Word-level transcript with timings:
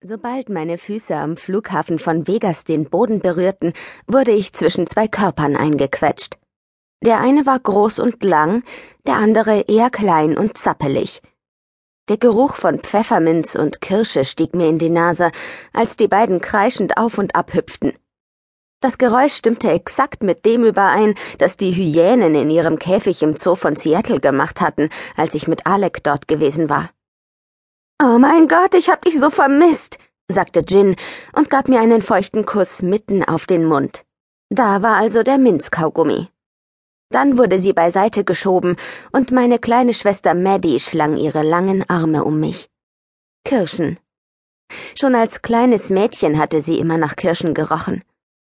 Sobald 0.00 0.48
meine 0.48 0.78
Füße 0.78 1.16
am 1.16 1.36
Flughafen 1.36 1.98
von 1.98 2.28
Vegas 2.28 2.62
den 2.62 2.88
Boden 2.88 3.18
berührten, 3.18 3.72
wurde 4.06 4.30
ich 4.30 4.52
zwischen 4.52 4.86
zwei 4.86 5.08
Körpern 5.08 5.56
eingequetscht. 5.56 6.38
Der 7.04 7.18
eine 7.18 7.46
war 7.46 7.58
groß 7.58 7.98
und 7.98 8.22
lang, 8.22 8.62
der 9.08 9.16
andere 9.16 9.62
eher 9.62 9.90
klein 9.90 10.38
und 10.38 10.56
zappelig. 10.56 11.20
Der 12.08 12.16
Geruch 12.16 12.54
von 12.54 12.78
Pfefferminz 12.78 13.56
und 13.56 13.80
Kirsche 13.80 14.24
stieg 14.24 14.54
mir 14.54 14.68
in 14.68 14.78
die 14.78 14.88
Nase, 14.88 15.32
als 15.72 15.96
die 15.96 16.08
beiden 16.08 16.40
kreischend 16.40 16.96
auf 16.96 17.18
und 17.18 17.34
ab 17.34 17.52
hüpften. 17.52 17.94
Das 18.80 18.98
Geräusch 18.98 19.34
stimmte 19.34 19.72
exakt 19.72 20.22
mit 20.22 20.46
dem 20.46 20.64
überein, 20.64 21.16
das 21.38 21.56
die 21.56 21.72
Hyänen 21.72 22.36
in 22.36 22.50
ihrem 22.50 22.78
Käfig 22.78 23.24
im 23.24 23.36
Zoo 23.36 23.56
von 23.56 23.74
Seattle 23.74 24.20
gemacht 24.20 24.60
hatten, 24.60 24.90
als 25.16 25.34
ich 25.34 25.48
mit 25.48 25.66
Alec 25.66 26.04
dort 26.04 26.28
gewesen 26.28 26.70
war. 26.70 26.90
Oh 28.00 28.18
mein 28.18 28.46
Gott, 28.46 28.74
ich 28.74 28.88
hab 28.88 29.02
dich 29.02 29.18
so 29.18 29.28
vermisst, 29.28 29.98
sagte 30.30 30.60
Jin 30.60 30.94
und 31.32 31.50
gab 31.50 31.66
mir 31.68 31.80
einen 31.80 32.00
feuchten 32.00 32.44
Kuss 32.44 32.80
mitten 32.80 33.24
auf 33.24 33.44
den 33.46 33.64
Mund. 33.64 34.04
Da 34.50 34.82
war 34.82 34.98
also 34.98 35.24
der 35.24 35.36
Minzkaugummi. 35.36 36.28
Dann 37.10 37.36
wurde 37.38 37.58
sie 37.58 37.72
beiseite 37.72 38.22
geschoben 38.22 38.76
und 39.10 39.32
meine 39.32 39.58
kleine 39.58 39.94
Schwester 39.94 40.34
Maddie 40.34 40.78
schlang 40.78 41.16
ihre 41.16 41.42
langen 41.42 41.88
Arme 41.90 42.22
um 42.22 42.38
mich. 42.38 42.70
Kirschen. 43.44 43.98
Schon 44.94 45.16
als 45.16 45.42
kleines 45.42 45.90
Mädchen 45.90 46.38
hatte 46.38 46.60
sie 46.60 46.78
immer 46.78 46.98
nach 46.98 47.16
Kirschen 47.16 47.52
gerochen. 47.52 48.04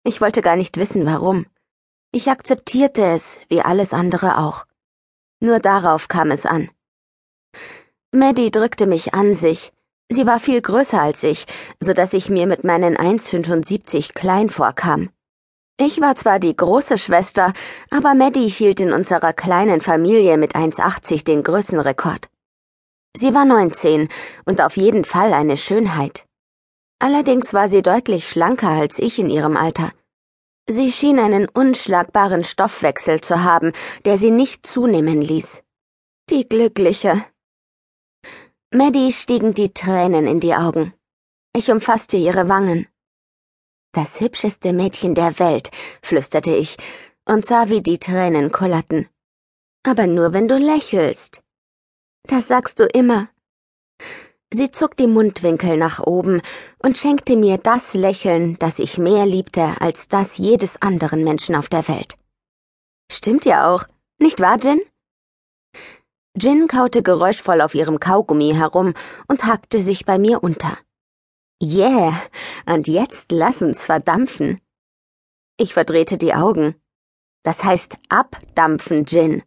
Ich 0.03 0.21
wollte 0.21 0.41
gar 0.41 0.55
nicht 0.55 0.77
wissen, 0.77 1.05
warum. 1.05 1.45
Ich 2.11 2.31
akzeptierte 2.31 3.05
es, 3.05 3.39
wie 3.49 3.61
alles 3.61 3.93
andere 3.93 4.39
auch. 4.39 4.65
Nur 5.39 5.59
darauf 5.59 6.07
kam 6.07 6.31
es 6.31 6.47
an. 6.47 6.71
Maddie 8.15 8.49
drückte 8.49 8.87
mich 8.87 9.13
an 9.13 9.35
sich. 9.35 9.73
Sie 10.09 10.25
war 10.25 10.39
viel 10.39 10.61
größer 10.61 11.01
als 11.01 11.23
ich, 11.23 11.45
so 11.81 11.93
dass 11.93 12.13
ich 12.13 12.29
mir 12.29 12.47
mit 12.47 12.63
meinen 12.63 12.95
1,75 12.95 14.13
klein 14.13 14.49
vorkam. 14.49 15.09
Ich 15.77 15.99
war 15.99 16.15
zwar 16.15 16.39
die 16.39 16.55
große 16.55 16.97
Schwester, 16.97 17.51
aber 17.89 18.13
Maddie 18.13 18.47
hielt 18.47 18.79
in 18.79 18.93
unserer 18.93 19.33
kleinen 19.33 19.81
Familie 19.81 20.37
mit 20.37 20.55
1,80 20.55 21.25
den 21.25 21.43
Größenrekord. 21.43 22.29
Sie 23.17 23.33
war 23.33 23.43
19 23.43 24.07
und 24.45 24.61
auf 24.61 24.77
jeden 24.77 25.03
Fall 25.03 25.33
eine 25.33 25.57
Schönheit. 25.57 26.25
Allerdings 26.99 27.53
war 27.53 27.67
sie 27.67 27.81
deutlich 27.81 28.29
schlanker 28.29 28.69
als 28.69 28.99
ich 28.99 29.19
in 29.19 29.29
ihrem 29.29 29.57
Alter. 29.57 29.89
Sie 30.69 30.91
schien 30.91 31.19
einen 31.19 31.49
unschlagbaren 31.49 32.45
Stoffwechsel 32.45 33.19
zu 33.19 33.43
haben, 33.43 33.73
der 34.05 34.17
sie 34.17 34.31
nicht 34.31 34.65
zunehmen 34.65 35.21
ließ. 35.21 35.61
Die 36.29 36.47
Glückliche. 36.47 37.25
Maddie 38.71 39.11
stiegen 39.11 39.53
die 39.53 39.73
Tränen 39.73 40.27
in 40.27 40.39
die 40.39 40.55
Augen. 40.55 40.93
Ich 41.53 41.71
umfasste 41.71 42.17
ihre 42.17 42.49
Wangen. 42.49 42.87
Das 43.93 44.19
hübscheste 44.19 44.73
Mädchen 44.73 45.15
der 45.15 45.39
Welt, 45.39 45.71
flüsterte 46.01 46.53
ich 46.53 46.77
und 47.25 47.45
sah, 47.45 47.69
wie 47.69 47.81
die 47.81 47.99
Tränen 47.99 48.51
kullerten. 48.51 49.07
Aber 49.83 50.07
nur 50.07 50.33
wenn 50.33 50.47
du 50.47 50.57
lächelst. 50.57 51.41
Das 52.23 52.47
sagst 52.47 52.79
du 52.79 52.85
immer. 52.85 53.29
Sie 54.51 54.71
zog 54.71 54.97
die 54.97 55.07
Mundwinkel 55.07 55.77
nach 55.77 55.99
oben 55.99 56.41
und 56.79 56.97
schenkte 56.97 57.37
mir 57.37 57.57
das 57.57 57.93
Lächeln, 57.93 58.57
das 58.59 58.79
ich 58.79 58.97
mehr 58.97 59.25
liebte 59.25 59.79
als 59.79 60.07
das 60.07 60.37
jedes 60.37 60.81
anderen 60.81 61.23
Menschen 61.23 61.55
auf 61.55 61.69
der 61.69 61.87
Welt. 61.87 62.17
Stimmt 63.11 63.45
ja 63.45 63.73
auch, 63.73 63.85
nicht 64.17 64.39
wahr, 64.39 64.57
Jin? 64.61 64.81
Jin 66.37 66.67
kaute 66.67 67.01
geräuschvoll 67.01 67.61
auf 67.61 67.75
ihrem 67.75 67.99
Kaugummi 67.99 68.53
herum 68.53 68.93
und 69.27 69.45
hackte 69.45 69.81
sich 69.81 70.05
bei 70.05 70.17
mir 70.17 70.43
unter. 70.43 70.77
Yeah, 71.63 72.21
und 72.65 72.87
jetzt 72.87 73.31
lass 73.31 73.61
uns 73.61 73.85
verdampfen. 73.85 74.59
Ich 75.57 75.73
verdrehte 75.73 76.17
die 76.17 76.33
Augen. 76.33 76.75
Das 77.43 77.63
heißt 77.63 77.95
abdampfen, 78.09 79.05
Jin. 79.05 79.43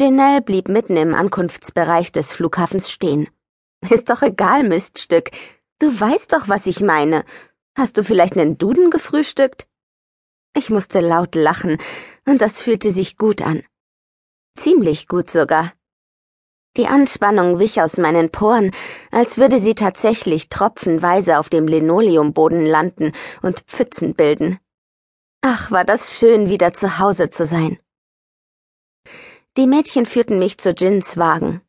Janelle 0.00 0.40
blieb 0.40 0.68
mitten 0.68 0.96
im 0.96 1.14
Ankunftsbereich 1.14 2.10
des 2.12 2.32
Flughafens 2.32 2.90
stehen. 2.90 3.28
Ist 3.90 4.08
doch 4.08 4.22
egal, 4.22 4.64
Miststück. 4.64 5.30
Du 5.78 6.00
weißt 6.00 6.32
doch, 6.32 6.48
was 6.48 6.66
ich 6.66 6.80
meine. 6.80 7.24
Hast 7.76 7.98
du 7.98 8.04
vielleicht 8.04 8.36
nen 8.36 8.56
Duden 8.56 8.90
gefrühstückt? 8.90 9.66
Ich 10.56 10.70
musste 10.70 11.00
laut 11.00 11.34
lachen, 11.34 11.78
und 12.26 12.40
das 12.40 12.62
fühlte 12.62 12.90
sich 12.90 13.18
gut 13.18 13.42
an. 13.42 13.62
Ziemlich 14.56 15.08
gut 15.08 15.30
sogar. 15.30 15.72
Die 16.76 16.86
Anspannung 16.86 17.58
wich 17.58 17.80
aus 17.80 17.98
meinen 17.98 18.30
Poren, 18.30 18.72
als 19.12 19.38
würde 19.38 19.60
sie 19.60 19.74
tatsächlich 19.74 20.48
tropfenweise 20.48 21.38
auf 21.38 21.48
dem 21.48 21.68
Linoleumboden 21.68 22.66
landen 22.66 23.12
und 23.42 23.60
Pfützen 23.60 24.14
bilden. 24.14 24.58
Ach, 25.40 25.70
war 25.70 25.84
das 25.84 26.18
schön, 26.18 26.48
wieder 26.48 26.72
zu 26.72 26.98
Hause 26.98 27.30
zu 27.30 27.46
sein. 27.46 27.78
Die 29.56 29.68
Mädchen 29.68 30.06
führten 30.06 30.38
mich 30.40 30.58
zu 30.58 30.70
Jins 30.70 31.16
Wagen. 31.16 31.60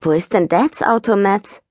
Wo 0.00 0.12
ist 0.12 0.32
denn 0.32 0.48
Dads 0.48 0.82
Auto, 0.82 1.16
Mats? 1.16 1.62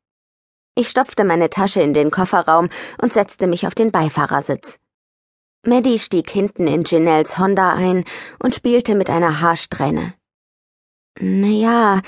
Ich 0.76 0.90
stopfte 0.90 1.24
meine 1.24 1.50
Tasche 1.50 1.82
in 1.82 1.94
den 1.94 2.12
Kofferraum 2.12 2.68
und 3.02 3.14
setzte 3.14 3.48
mich 3.48 3.68
auf 3.68 3.76
den 3.76 3.92
Beifahrersitz. 3.92 4.80
Maddie 5.66 5.98
stieg 5.98 6.30
hinten 6.30 6.68
in 6.68 6.84
Janelles 6.84 7.38
Honda 7.38 7.74
ein 7.74 8.04
und 8.40 8.54
spielte 8.54 8.96
mit 8.96 9.10
einer 9.10 9.40
Haarsträhne. 9.40 10.14
Na 11.20 11.48
ja, 11.48 12.02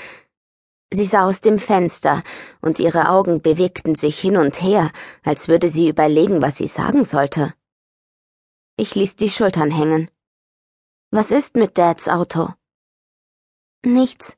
sie 0.92 1.06
sah 1.06 1.24
aus 1.24 1.40
dem 1.40 1.58
Fenster, 1.58 2.22
und 2.60 2.78
ihre 2.78 3.08
Augen 3.08 3.40
bewegten 3.40 3.94
sich 3.94 4.20
hin 4.20 4.36
und 4.36 4.60
her, 4.60 4.90
als 5.22 5.48
würde 5.48 5.70
sie 5.70 5.88
überlegen, 5.88 6.42
was 6.42 6.58
sie 6.58 6.66
sagen 6.66 7.04
sollte. 7.04 7.54
Ich 8.76 8.94
ließ 8.94 9.16
die 9.16 9.30
Schultern 9.30 9.70
hängen. 9.70 10.10
Was 11.10 11.30
ist 11.30 11.56
mit 11.56 11.78
Dads 11.78 12.08
Auto? 12.08 12.50
Nichts. 13.82 14.36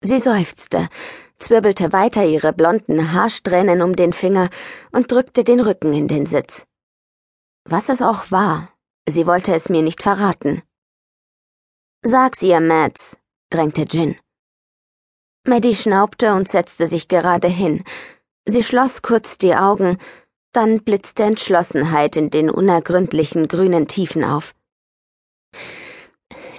Sie 0.00 0.18
seufzte, 0.18 0.88
zwirbelte 1.38 1.92
weiter 1.92 2.24
ihre 2.24 2.52
blonden 2.52 3.12
Haarsträhnen 3.12 3.80
um 3.80 3.94
den 3.94 4.12
Finger 4.12 4.50
und 4.90 5.12
drückte 5.12 5.44
den 5.44 5.60
Rücken 5.60 5.92
in 5.92 6.08
den 6.08 6.26
Sitz. 6.26 6.66
Was 7.64 7.88
es 7.88 8.02
auch 8.02 8.30
war, 8.30 8.68
sie 9.08 9.26
wollte 9.26 9.54
es 9.54 9.68
mir 9.68 9.82
nicht 9.82 10.02
verraten. 10.02 10.62
Sag's 12.02 12.42
ihr, 12.42 12.60
Mads, 12.60 13.16
drängte 13.50 13.82
Jin. 13.82 14.18
Maddie 15.46 15.74
schnaubte 15.74 16.34
und 16.34 16.48
setzte 16.48 16.86
sich 16.86 17.08
gerade 17.08 17.48
hin. 17.48 17.84
Sie 18.44 18.62
schloss 18.62 19.02
kurz 19.02 19.38
die 19.38 19.54
Augen, 19.54 19.98
dann 20.52 20.82
blitzte 20.82 21.22
Entschlossenheit 21.22 22.16
in 22.16 22.30
den 22.30 22.50
unergründlichen 22.50 23.48
grünen 23.48 23.88
Tiefen 23.88 24.24
auf. 24.24 24.54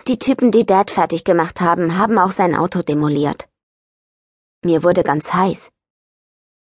Die 0.08 0.20
Typen, 0.20 0.52
die 0.52 0.66
Dad 0.66 0.92
fertig 0.92 1.24
gemacht 1.24 1.62
haben, 1.62 1.98
haben 1.98 2.18
auch 2.18 2.32
sein 2.32 2.56
Auto 2.56 2.82
demoliert. 2.82 3.48
Mir 4.66 4.84
wurde 4.84 5.04
ganz 5.04 5.34
heiß. 5.34 5.72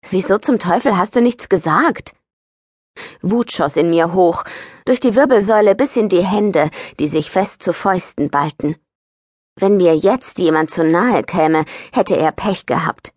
Wieso 0.09 0.37
zum 0.37 0.59
Teufel 0.59 0.97
hast 0.97 1.15
du 1.15 1.21
nichts 1.21 1.49
gesagt? 1.49 2.13
Wut 3.21 3.51
schoss 3.51 3.77
in 3.77 3.89
mir 3.89 4.13
hoch, 4.13 4.43
durch 4.85 4.99
die 4.99 5.15
Wirbelsäule 5.15 5.75
bis 5.75 5.95
in 5.95 6.09
die 6.09 6.23
Hände, 6.23 6.69
die 6.99 7.07
sich 7.07 7.31
fest 7.31 7.63
zu 7.63 7.73
Fäusten 7.73 8.29
ballten. 8.29 8.75
Wenn 9.55 9.77
mir 9.77 9.95
jetzt 9.95 10.39
jemand 10.39 10.71
zu 10.71 10.83
nahe 10.83 11.23
käme, 11.23 11.65
hätte 11.91 12.15
er 12.17 12.31
Pech 12.31 12.65
gehabt. 12.65 13.13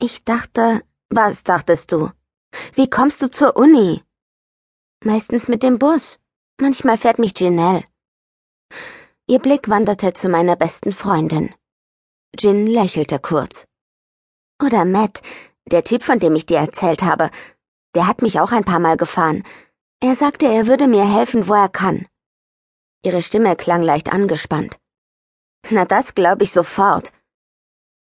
Ich 0.00 0.24
dachte, 0.24 0.82
was 1.10 1.42
dachtest 1.42 1.92
du? 1.92 2.10
Wie 2.74 2.88
kommst 2.88 3.20
du 3.22 3.30
zur 3.30 3.56
Uni? 3.56 4.02
Meistens 5.04 5.48
mit 5.48 5.62
dem 5.62 5.78
Bus. 5.78 6.18
Manchmal 6.60 6.98
fährt 6.98 7.18
mich 7.18 7.38
Janelle. 7.38 7.84
Ihr 9.26 9.38
Blick 9.38 9.68
wanderte 9.68 10.12
zu 10.12 10.28
meiner 10.28 10.56
besten 10.56 10.92
Freundin. 10.92 11.54
Jin 12.38 12.66
lächelte 12.66 13.18
kurz. 13.18 13.66
Oder 14.62 14.84
Matt, 14.84 15.22
der 15.66 15.84
Typ, 15.84 16.02
von 16.02 16.18
dem 16.18 16.36
ich 16.36 16.46
dir 16.46 16.58
erzählt 16.58 17.02
habe. 17.02 17.30
Der 17.94 18.06
hat 18.06 18.22
mich 18.22 18.38
auch 18.40 18.52
ein 18.52 18.64
paar 18.64 18.78
Mal 18.78 18.96
gefahren. 18.96 19.44
Er 20.00 20.14
sagte, 20.14 20.46
er 20.46 20.66
würde 20.66 20.86
mir 20.86 21.04
helfen, 21.04 21.48
wo 21.48 21.54
er 21.54 21.68
kann. 21.68 22.06
Ihre 23.04 23.22
Stimme 23.22 23.56
klang 23.56 23.82
leicht 23.82 24.12
angespannt. 24.12 24.78
Na, 25.70 25.84
das 25.84 26.14
glaube 26.14 26.44
ich 26.44 26.52
sofort. 26.52 27.12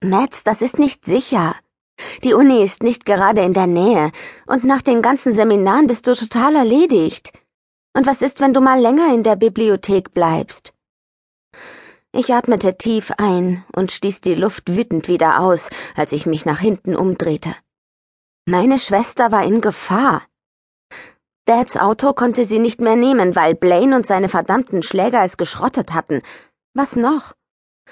Metz, 0.03 0.43
das 0.45 0.63
ist 0.63 0.79
nicht 0.79 1.05
sicher. 1.05 1.55
Die 2.25 2.35
Uni 2.35 2.63
ist 2.63 2.83
nicht 2.83 3.05
gerade 3.05 3.43
in 3.43 3.55
der 3.55 3.67
Nähe, 3.67 4.11
und 4.47 4.65
nach 4.65 4.83
den 4.83 5.03
ganzen 5.03 5.33
Seminaren 5.33 5.87
bist 5.87 6.07
du 6.07 6.15
total 6.15 6.57
erledigt. 6.57 7.33
Und 7.97 8.07
was 8.07 8.23
ist, 8.23 8.41
wenn 8.41 8.55
du 8.55 8.61
mal 8.61 8.81
länger 8.81 9.15
in 9.15 9.23
der 9.23 9.37
Bibliothek 9.37 10.13
bleibst? 10.13 10.73
Ich 12.13 12.33
atmete 12.33 12.77
tief 12.77 13.13
ein 13.19 13.65
und 13.75 13.93
stieß 13.93 14.21
die 14.21 14.35
Luft 14.35 14.75
wütend 14.77 15.09
wieder 15.09 15.41
aus, 15.41 15.69
als 15.95 16.13
ich 16.13 16.27
mich 16.27 16.45
nach 16.45 16.61
hinten 16.61 16.97
umdrehte. 16.97 17.55
Meine 18.46 18.79
Schwester 18.79 19.32
war 19.32 19.44
in 19.44 19.62
Gefahr. 19.62 20.23
Dads 21.46 21.79
Auto 21.79 22.12
konnte 22.12 22.44
sie 22.44 22.58
nicht 22.58 22.79
mehr 22.79 22.94
nehmen, 22.94 23.35
weil 23.35 23.55
Blaine 23.55 23.96
und 23.96 24.06
seine 24.06 24.29
verdammten 24.29 24.82
Schläger 24.82 25.25
es 25.25 25.38
geschrottet 25.38 25.94
hatten. 25.94 26.20
Was 26.75 26.94
noch? 26.94 27.32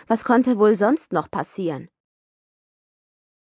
Was 0.09 0.25
konnte 0.25 0.59
wohl 0.59 0.77
sonst 0.77 1.15
noch 1.15 1.31
passieren? 1.31 1.89